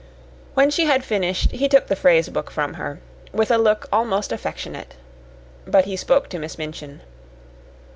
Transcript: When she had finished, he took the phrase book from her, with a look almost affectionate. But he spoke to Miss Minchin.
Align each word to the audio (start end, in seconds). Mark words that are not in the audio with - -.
When 0.55 0.71
she 0.71 0.85
had 0.85 1.03
finished, 1.05 1.51
he 1.51 1.69
took 1.69 1.85
the 1.85 1.95
phrase 1.95 2.27
book 2.27 2.49
from 2.49 2.73
her, 2.73 2.99
with 3.33 3.51
a 3.51 3.59
look 3.59 3.87
almost 3.93 4.31
affectionate. 4.31 4.95
But 5.67 5.85
he 5.85 5.95
spoke 5.95 6.27
to 6.29 6.39
Miss 6.39 6.57
Minchin. 6.57 7.01